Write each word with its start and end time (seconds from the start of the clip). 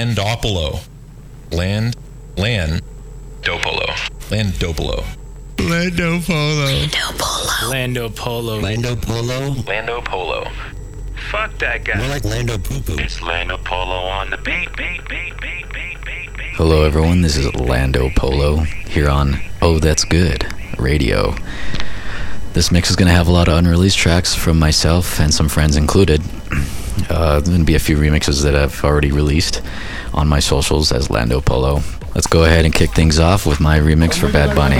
Landopolo. 0.00 0.80
Land. 1.52 1.94
Land. 2.38 2.80
Dopolo. 3.42 3.84
Landopolo. 4.30 5.04
Lando 5.58 6.20
Polo. 6.22 6.86
Lando 7.68 8.08
Polo. 8.08 8.60
Lando 8.60 8.96
Polo? 8.96 9.50
Lando 9.66 10.00
Polo. 10.00 10.46
Fuck 11.30 11.58
that 11.58 11.84
guy. 11.84 11.98
More 11.98 12.08
like 12.08 12.24
Lando 12.24 12.56
Poo 12.56 12.80
Poo. 12.80 12.96
It's 12.98 13.20
Lando 13.20 13.58
Polo 13.58 14.06
on 14.06 14.30
the 14.30 14.38
beat, 14.38 14.74
beat, 14.74 15.06
beat, 15.06 15.38
beat, 15.38 15.70
beat, 15.70 16.02
beat, 16.02 16.34
beat. 16.34 16.56
Hello, 16.56 16.84
everyone. 16.84 17.20
This 17.20 17.36
is 17.36 17.54
Lando 17.54 18.08
Polo 18.16 18.60
here 18.88 19.10
on 19.10 19.38
Oh 19.60 19.78
That's 19.78 20.04
Good 20.04 20.46
Radio. 20.78 21.34
This 22.54 22.72
mix 22.72 22.88
is 22.88 22.96
going 22.96 23.08
to 23.08 23.14
have 23.14 23.28
a 23.28 23.32
lot 23.32 23.48
of 23.48 23.58
unreleased 23.58 23.98
tracks 23.98 24.34
from 24.34 24.58
myself 24.58 25.20
and 25.20 25.34
some 25.34 25.50
friends 25.50 25.76
included. 25.76 26.22
Uh, 27.10 27.40
there's 27.40 27.58
to 27.58 27.64
be 27.64 27.74
a 27.74 27.78
few 27.80 27.96
remixes 27.96 28.44
that 28.44 28.54
I've 28.54 28.84
already 28.84 29.10
released 29.10 29.62
on 30.14 30.28
my 30.28 30.38
socials 30.38 30.92
as 30.92 31.10
Lando 31.10 31.40
Polo. 31.40 31.80
Let's 32.14 32.28
go 32.28 32.44
ahead 32.44 32.64
and 32.64 32.72
kick 32.72 32.90
things 32.90 33.18
off 33.18 33.46
with 33.46 33.58
my 33.60 33.78
remix 33.78 34.16
for 34.16 34.30
Bad 34.30 34.54
Bunny. 34.54 34.76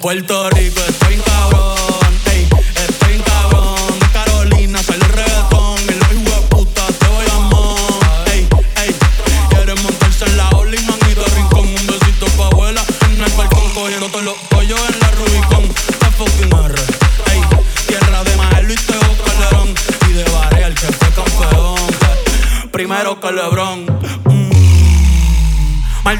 Puerto 0.00 0.48
Rico, 0.56 0.99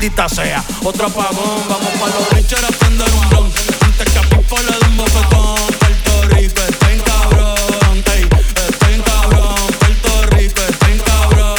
Maldita 0.00 0.30
sea, 0.30 0.64
otro 0.82 1.08
apagón. 1.08 1.60
Vamos 1.68 1.90
pa' 2.00 2.06
los 2.06 2.30
Richard 2.30 2.64
a 2.64 2.68
prender 2.68 3.06
un 3.12 3.28
blon. 3.28 3.52
Antes 3.82 4.10
que 4.10 4.18
a 4.18 4.22
Pipo 4.22 4.56
le 4.56 4.72
dé 4.72 4.86
un 4.88 4.96
bofetón. 4.96 5.56
Puerto 5.78 6.22
Rico 6.30 6.62
está 6.66 6.90
en 6.90 7.00
cabrón. 7.00 8.04
Ey, 8.14 8.28
estoy 8.70 8.94
en 8.94 9.02
cabrón. 9.02 9.54
Puerto 9.78 10.22
Rico 10.30 10.60
está 10.66 10.90
en 10.90 10.98
cabrón. 11.00 11.54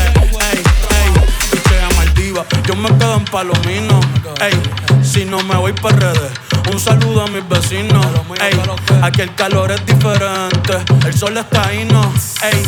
Ey, 0.00 0.16
ey, 0.48 0.62
ey. 0.96 1.12
Pichea 1.50 1.88
Maldiva. 1.94 2.46
Yo 2.66 2.74
me 2.74 2.88
quedo 2.96 3.16
en 3.16 3.24
Palomino. 3.26 4.00
Ey, 4.40 4.54
si 5.02 5.26
no 5.26 5.42
me 5.42 5.54
voy 5.56 5.74
para 5.74 5.98
redes. 5.98 6.32
Un 6.72 6.80
saludo 6.80 7.24
a 7.24 7.26
mis 7.26 7.46
vecinos. 7.46 8.06
Ey, 8.40 8.58
aquí 9.02 9.20
el 9.20 9.34
calor 9.34 9.72
es 9.72 9.84
diferente. 9.84 10.78
El 11.04 11.12
sol 11.12 11.36
está 11.36 11.68
ahí, 11.68 11.84
no. 11.84 12.00
Ey, 12.44 12.62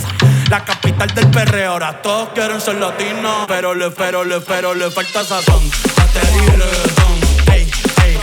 la 0.50 0.64
capital 0.64 1.14
del 1.14 1.30
perreo. 1.30 1.72
Ahora 1.72 2.02
todos 2.02 2.30
quieren 2.30 2.60
ser 2.60 2.76
latinos. 2.76 3.46
Pero 3.48 3.74
le, 3.74 3.90
pero 3.90 4.24
le, 4.24 4.40
pero 4.40 4.74
le 4.74 4.90
falta 4.90 5.24
sazón. 5.24 5.62
Batería 5.96 6.42
y 6.42 6.50
reggaetón. 6.50 7.52
Ey, 7.52 7.70
ey. 8.04 8.18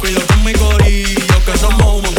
Cuido 0.00 0.20
con 0.26 0.44
mi 0.44 0.52
corillo 0.52 1.44
que 1.44 1.58
somos 1.58 2.08
un 2.08 2.17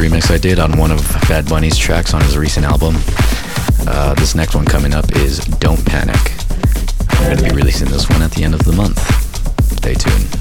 remix 0.00 0.30
I 0.30 0.38
did 0.38 0.58
on 0.58 0.78
one 0.78 0.90
of 0.90 0.98
Bad 1.28 1.46
Bunny's 1.46 1.76
tracks 1.76 2.14
on 2.14 2.22
his 2.22 2.38
recent 2.38 2.64
album. 2.64 2.94
Uh, 3.86 4.14
this 4.14 4.34
next 4.34 4.54
one 4.54 4.64
coming 4.64 4.94
up 4.94 5.14
is 5.16 5.40
Don't 5.60 5.84
Panic. 5.84 6.16
I'm 7.10 7.24
going 7.26 7.36
to 7.36 7.44
be 7.44 7.50
releasing 7.54 7.88
this 7.88 8.08
one 8.08 8.22
at 8.22 8.30
the 8.30 8.42
end 8.42 8.54
of 8.54 8.64
the 8.64 8.72
month. 8.72 8.98
Stay 9.76 9.92
tuned. 9.92 10.39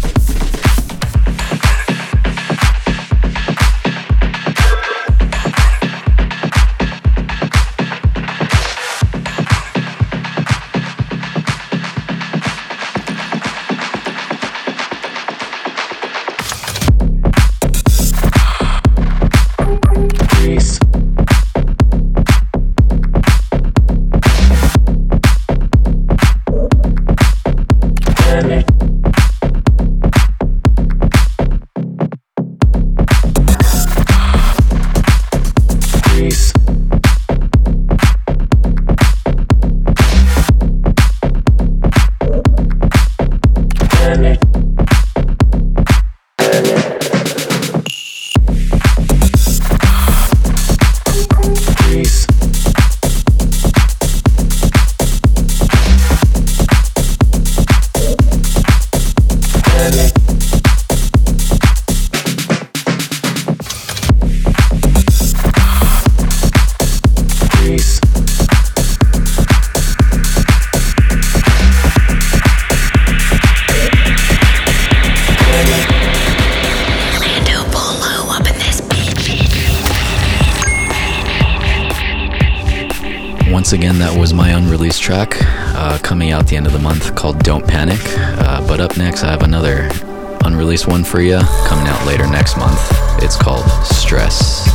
Unreleased 90.70 90.88
one 90.88 91.04
for 91.04 91.20
you 91.20 91.40
coming 91.66 91.88
out 91.88 92.06
later 92.06 92.28
next 92.28 92.56
month. 92.56 92.80
It's 93.24 93.36
called 93.36 93.66
Stress. 93.84 94.69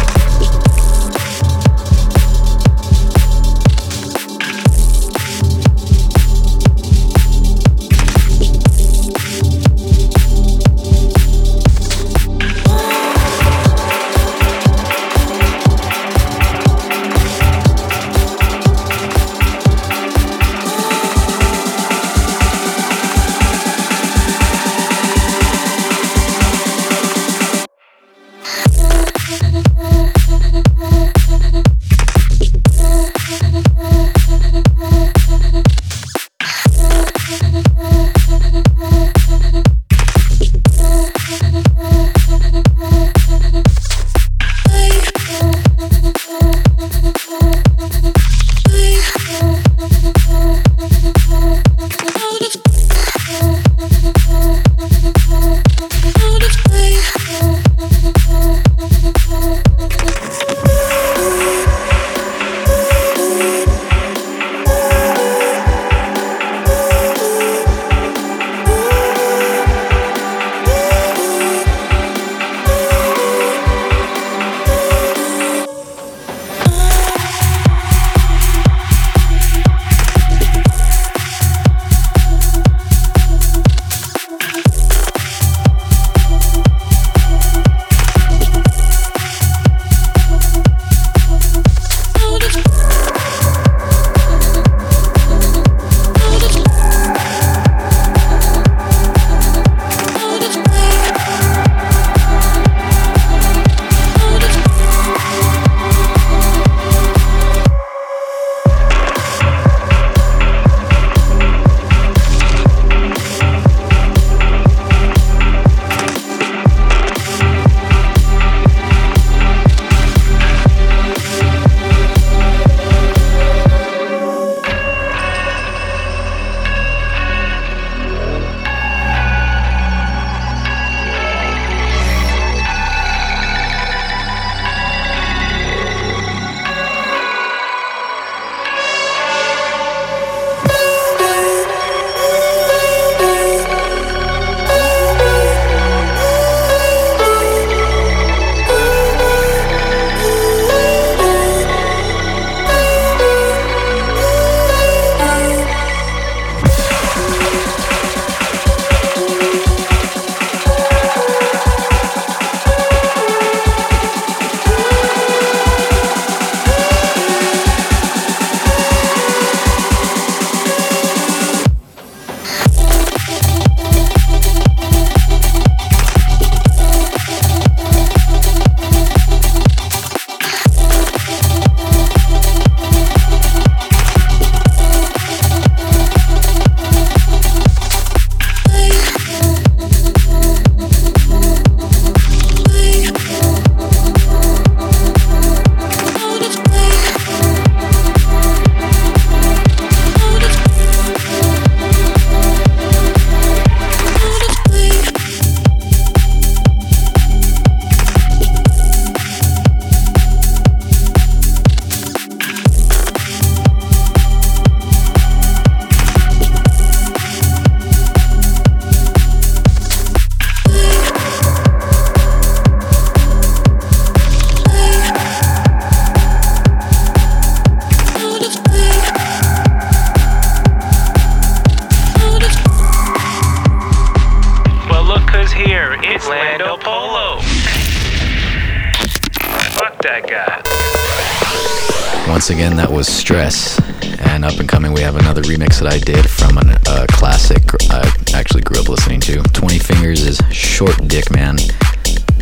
to. 249.24 249.42
20 249.42 249.78
Fingers 249.78 250.26
is 250.26 250.38
short 250.50 251.08
dick, 251.08 251.30
man. 251.30 251.56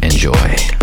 Enjoy. 0.03 0.82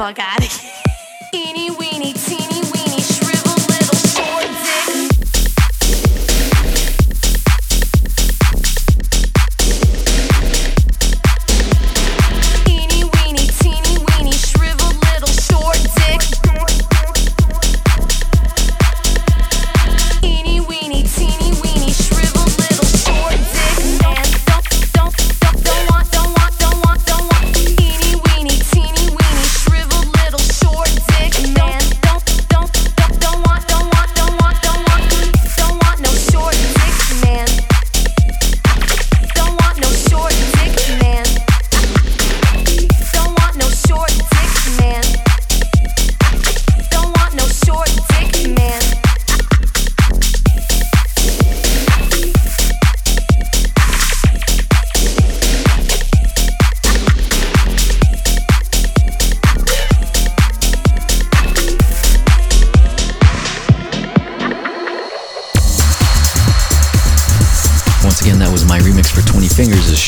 devagar 0.00 0.36
aqui. 0.38 0.89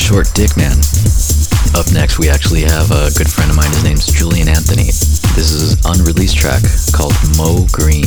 Short 0.03 0.27
Dick 0.33 0.57
Man. 0.57 0.75
Up 1.79 1.87
next, 1.93 2.19
we 2.19 2.27
actually 2.27 2.63
have 2.63 2.91
a 2.91 3.07
good 3.15 3.31
friend 3.31 3.49
of 3.49 3.55
mine. 3.55 3.69
His 3.69 3.85
name's 3.85 4.05
Julian 4.05 4.49
Anthony. 4.49 4.91
This 5.31 5.51
is 5.55 5.73
an 5.73 5.79
unreleased 5.95 6.35
track 6.35 6.61
called 6.91 7.15
Mo 7.37 7.65
Green. 7.71 8.03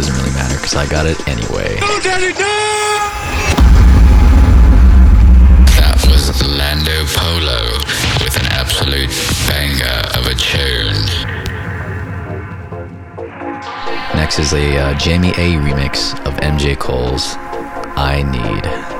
Doesn't 0.00 0.16
really 0.16 0.32
matter 0.32 0.54
because 0.54 0.74
I 0.74 0.86
got 0.88 1.04
it 1.04 1.20
anyway. 1.28 1.76
That 5.76 6.00
was 6.08 6.42
Lando 6.42 7.04
Polo 7.04 7.76
with 8.24 8.34
an 8.40 8.46
absolute 8.46 9.10
banger 9.46 10.00
of 10.16 10.24
a 10.24 10.34
tune. 10.34 11.04
Next 14.16 14.38
is 14.38 14.54
a 14.54 14.78
uh, 14.78 14.94
Jamie 14.98 15.32
A 15.32 15.60
remix 15.60 16.14
of 16.24 16.32
MJ 16.36 16.78
Cole's 16.78 17.34
"I 17.98 18.22
Need." 18.22 18.99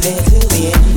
This 0.00 0.87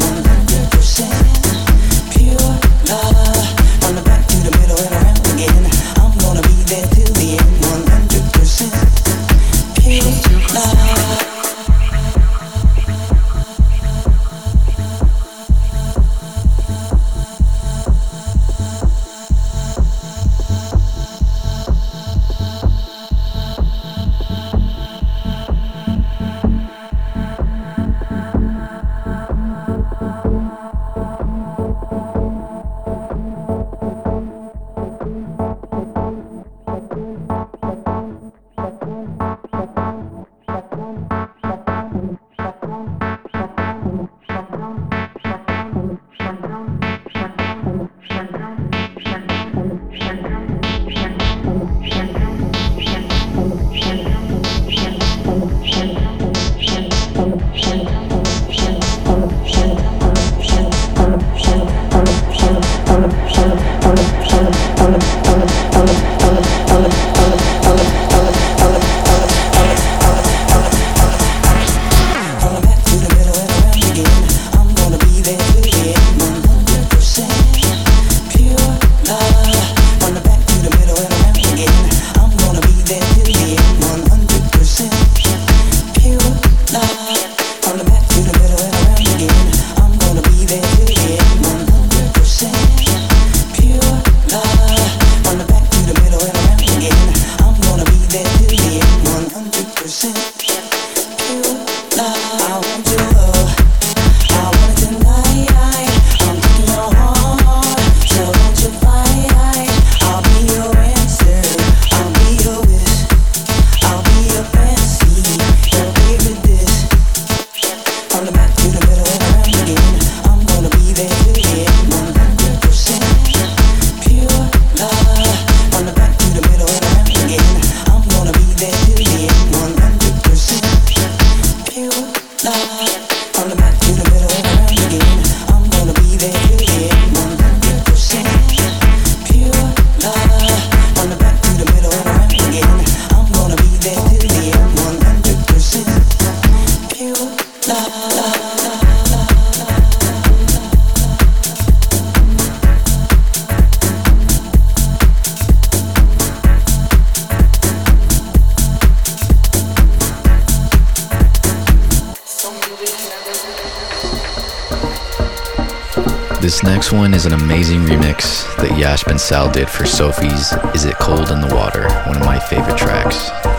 Sal 169.32 169.50
did 169.50 169.70
for 169.70 169.86
Sophie's 169.86 170.52
Is 170.76 170.84
It 170.84 170.96
Cold 170.96 171.32
in 171.32 171.39
the 171.39 171.56
Water, 171.56 171.88
one 172.06 172.17
of 172.17 172.26
my 172.26 172.38
favorite 172.38 172.78
tracks. 172.78 173.50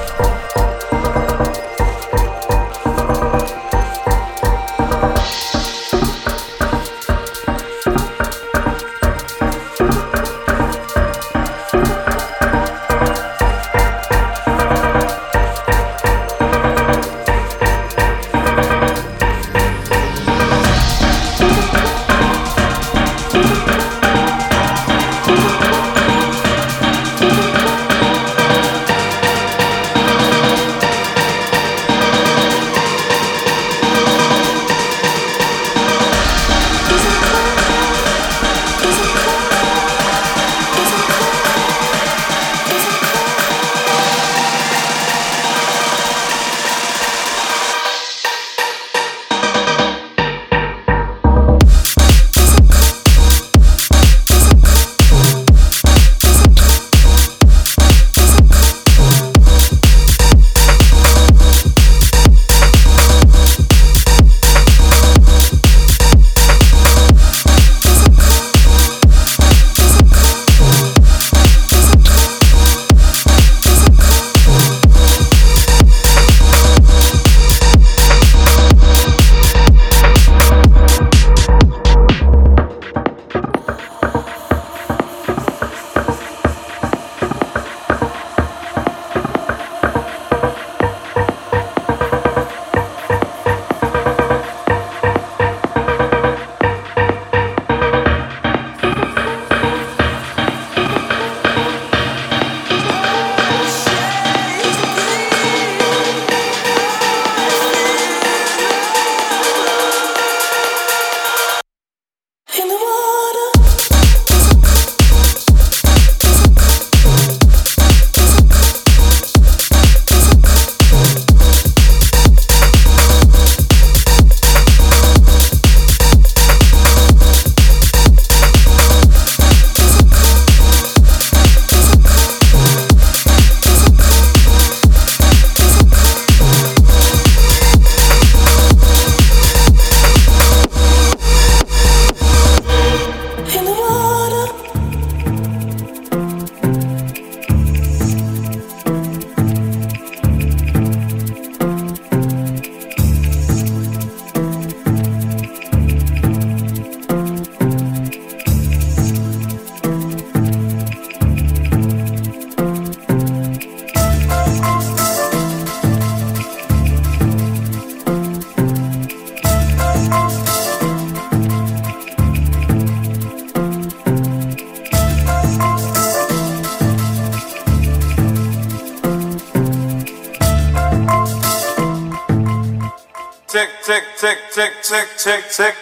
Tick, 184.83 185.09
tick, 185.16 185.49
tick, 185.49 185.75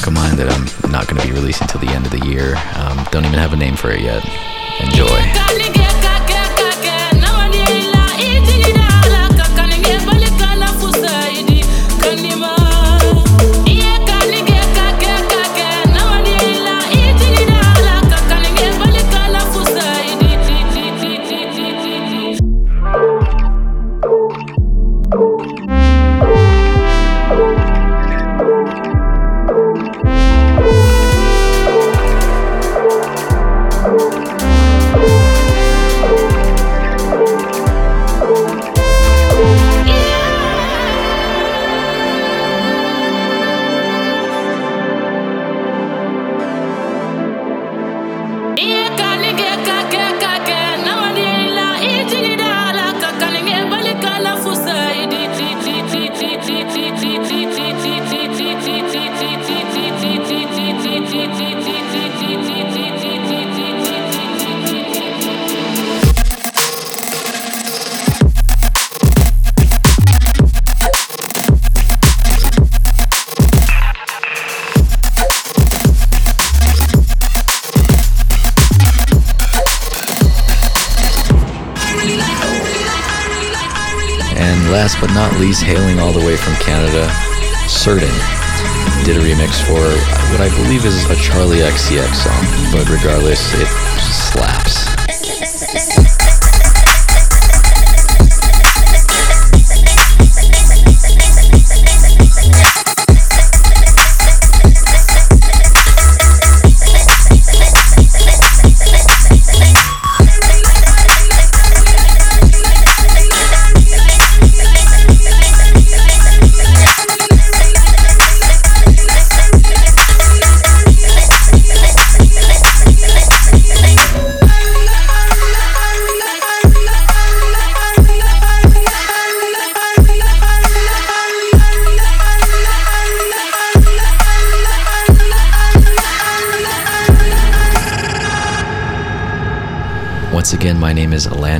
track 0.00 0.08
of 0.08 0.12
mine 0.12 0.36
that 0.36 0.50
I'm 0.50 0.90
not 0.90 1.06
going 1.06 1.22
to 1.22 1.28
be 1.28 1.32
releasing 1.32 1.68
till 1.68 1.80
the 1.80 1.86
end 1.90 2.04
of 2.04 2.10
the 2.10 2.26
year. 2.26 2.56
Um, 2.74 3.06
don't 3.12 3.24
even 3.24 3.38
have 3.38 3.52
a 3.52 3.56
name 3.56 3.76
for 3.76 3.92
it 3.92 4.00
yet. 4.00 4.24
Enjoy. 4.80 5.43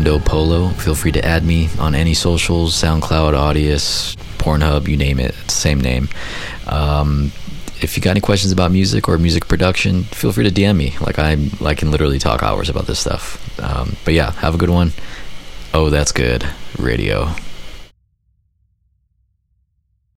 Name 0.02 0.18
Polo. 0.18 0.70
Feel 0.70 0.94
free 0.96 1.12
to 1.12 1.24
add 1.24 1.44
me 1.44 1.68
on 1.78 1.94
any 1.94 2.14
socials, 2.14 2.74
SoundCloud, 2.74 3.34
Audius, 3.34 4.16
Pornhub, 4.38 4.88
you 4.88 4.96
name 4.96 5.20
it, 5.20 5.34
same 5.48 5.80
name. 5.80 6.08
Um, 6.66 7.30
if 7.80 7.96
you 7.96 8.02
got 8.02 8.10
any 8.10 8.20
questions 8.20 8.52
about 8.52 8.72
music 8.72 9.08
or 9.08 9.18
music 9.18 9.46
production, 9.46 10.02
feel 10.04 10.32
free 10.32 10.48
to 10.48 10.50
DM 10.50 10.76
me. 10.76 10.94
Like 11.00 11.18
I, 11.18 11.48
I 11.64 11.74
can 11.74 11.90
literally 11.90 12.18
talk 12.18 12.42
hours 12.42 12.68
about 12.68 12.86
this 12.86 12.98
stuff. 12.98 13.38
Um, 13.60 13.96
but 14.04 14.14
yeah, 14.14 14.32
have 14.32 14.54
a 14.54 14.58
good 14.58 14.70
one. 14.70 14.92
Oh, 15.72 15.90
that's 15.90 16.12
good. 16.12 16.44
Radio. 16.78 17.32